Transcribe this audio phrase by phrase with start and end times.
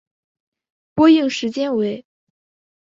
[0.95, 2.03] 播映时间为。